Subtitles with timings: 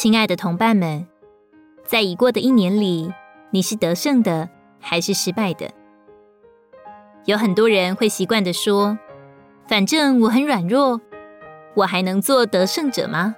[0.00, 1.08] 亲爱的同伴们，
[1.84, 3.12] 在已过的一年里，
[3.50, 4.48] 你是得胜的
[4.78, 5.72] 还是失败的？
[7.24, 8.96] 有很多人会习惯地说
[9.66, 11.00] ：“反正我很软弱，
[11.74, 13.34] 我还能做得胜者吗？”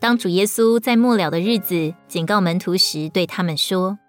[0.00, 4.00] 当主耶稣在末了的日子警告门徒时，对他们说：“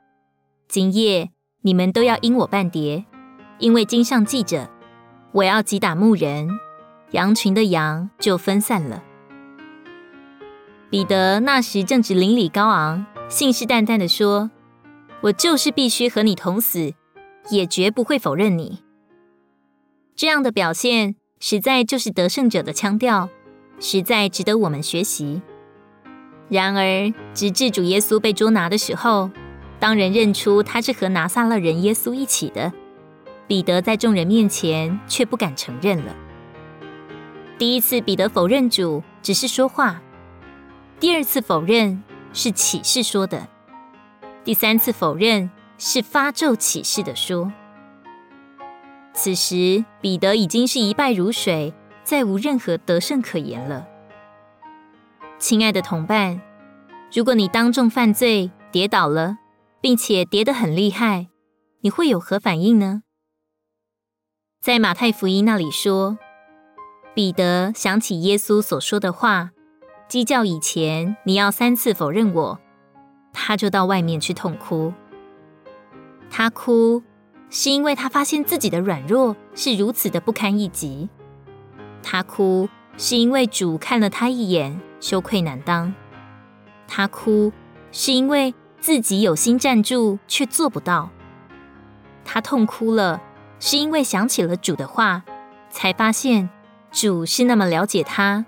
[0.67, 1.29] 今夜
[1.61, 3.05] 你们都要因我半跌，
[3.59, 4.71] 因为经上记着，
[5.33, 6.49] 我要击打牧人，
[7.11, 9.03] 羊群的羊就分散了。”
[10.89, 14.51] 彼得那时正值灵里高昂，信誓旦旦地说
[15.21, 16.93] ：“我就是必须和你同死。”
[17.51, 18.79] 也绝不会否认你。
[20.15, 23.29] 这样的表现，实在就是得胜者的腔调，
[23.79, 25.43] 实在值得我们学习。
[26.49, 29.29] 然而，直至主耶稣被捉拿的时候，
[29.79, 32.73] 当人认出他是和拿撒勒人耶稣一起的，
[33.45, 36.15] 彼得在众人面前却不敢承认了。
[37.59, 40.01] 第一次彼得否认主只是说话，
[40.99, 43.47] 第二次否认是启示说的，
[44.43, 45.49] 第三次否认。
[45.77, 47.51] 是发咒启示的说。
[49.13, 53.85] 此时彼得已经是一败如水，再无任何得胜可言了。
[55.37, 56.41] 亲爱的同伴，
[57.13, 59.37] 如果你当众犯罪跌倒了，
[59.81, 61.27] 并且跌得很厉害，
[61.81, 63.03] 你会有何反应呢？
[64.61, 66.17] 在马太福音那里说，
[67.13, 69.51] 彼得想起耶稣所说的话
[70.07, 72.59] ：“鸡叫以前，你要三次否认我。”
[73.33, 74.93] 他就到外面去痛哭。
[76.29, 77.03] 他哭，
[77.49, 81.09] 是因为他发现自己的软弱是如此的不堪一击。
[82.01, 85.93] 他哭，是因为主看了他一眼，羞愧难当。
[86.87, 87.51] 他哭，
[87.91, 91.09] 是因为自己有心站住，却做不到。
[92.23, 93.21] 他痛哭了，
[93.59, 95.23] 是因为想起了主的话，
[95.69, 96.49] 才发现
[96.91, 98.45] 主是那么了解他。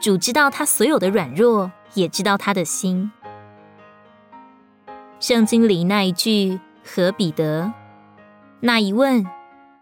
[0.00, 3.12] 主知道他所有的软弱，也知道他的心。
[5.20, 6.60] 圣经里那一句。
[6.82, 7.72] 和彼得
[8.60, 9.24] 那一问：“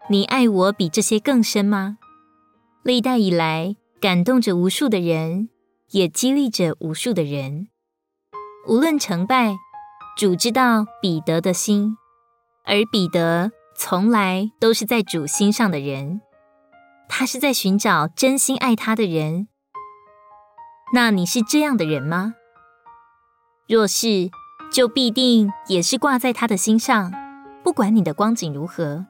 [0.09, 1.97] 你爱我比这些更深吗？”
[2.83, 5.49] 历代以来感动着无数的人，
[5.91, 7.67] 也激励着无数的人。
[8.67, 9.55] 无论成败，
[10.17, 11.97] 主知道彼得的心，
[12.65, 16.21] 而彼得从来都是在主心上的人。
[17.07, 19.48] 他是在寻找真心爱他的人。
[20.91, 22.33] 那你是这样的人吗？
[23.67, 24.31] 若是，
[24.71, 27.13] 就必定也是挂在他的心上，
[27.63, 29.05] 不管你的光景如何。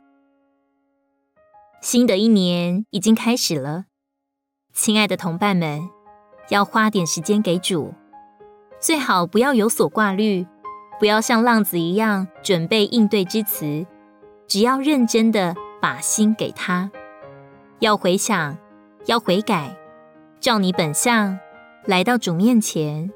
[1.81, 3.85] 新的一年已经开始了，
[4.73, 5.89] 亲爱的同伴们，
[6.49, 7.93] 要花点时间给主，
[8.81, 10.45] 最好不要有所挂虑，
[10.99, 13.87] 不要像浪子一样准备应对之词，
[14.45, 16.91] 只要认真的把心给他，
[17.79, 18.57] 要回想，
[19.05, 19.77] 要悔改，
[20.41, 21.39] 照你本相
[21.85, 23.11] 来到主面前，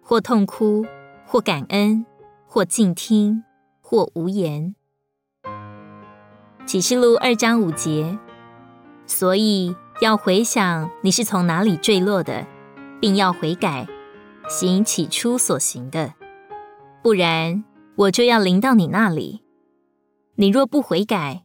[0.00, 0.84] 或痛哭。
[1.30, 2.06] 或感恩，
[2.46, 3.44] 或静听，
[3.82, 4.74] 或无言。
[6.64, 8.18] 启示录二章五节，
[9.04, 12.46] 所以要回想你是从哪里坠落的，
[12.98, 13.86] 并要悔改，
[14.48, 16.14] 行起初所行的，
[17.02, 17.62] 不然
[17.96, 19.42] 我就要临到你那里。
[20.36, 21.42] 你若不悔改，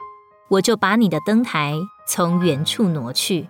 [0.49, 1.75] 我就把你的灯台
[2.07, 3.49] 从原处挪去。